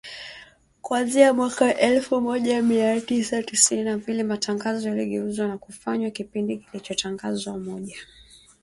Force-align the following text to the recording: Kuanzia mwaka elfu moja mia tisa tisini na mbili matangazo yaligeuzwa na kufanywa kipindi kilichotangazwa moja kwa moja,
Kuanzia 0.81 1.33
mwaka 1.33 1.77
elfu 1.77 2.21
moja 2.21 2.61
mia 2.61 3.01
tisa 3.01 3.43
tisini 3.43 3.83
na 3.83 3.97
mbili 3.97 4.23
matangazo 4.23 4.89
yaligeuzwa 4.89 5.47
na 5.47 5.57
kufanywa 5.57 6.09
kipindi 6.11 6.57
kilichotangazwa 6.57 7.53
moja 7.53 7.65
kwa 7.71 7.79
moja, 7.79 7.95